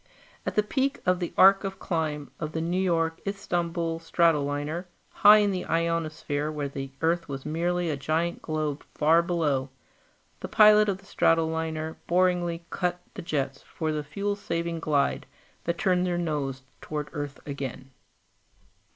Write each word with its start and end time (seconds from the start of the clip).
At 0.47 0.55
the 0.55 0.63
peak 0.63 0.99
of 1.05 1.19
the 1.19 1.31
arc 1.37 1.63
of 1.63 1.77
climb 1.77 2.31
of 2.39 2.53
the 2.53 2.59
New 2.59 2.81
York 2.81 3.19
Istanbul 3.27 3.99
stratoliner, 3.99 4.85
high 5.11 5.37
in 5.37 5.51
the 5.51 5.63
ionosphere 5.67 6.51
where 6.51 6.67
the 6.67 6.89
Earth 7.01 7.29
was 7.29 7.45
merely 7.45 7.91
a 7.91 7.95
giant 7.97 8.41
globe 8.41 8.83
far 8.95 9.21
below, 9.21 9.69
the 10.39 10.47
pilot 10.47 10.89
of 10.89 10.97
the 10.97 11.05
stratoliner 11.05 11.97
boredly 12.07 12.65
cut 12.71 12.99
the 13.13 13.21
jets 13.21 13.61
for 13.61 13.91
the 13.91 14.03
fuel 14.03 14.35
saving 14.35 14.79
glide 14.79 15.27
that 15.65 15.77
turned 15.77 16.03
their 16.07 16.17
nose 16.17 16.63
toward 16.81 17.09
Earth 17.13 17.39
again. 17.47 17.91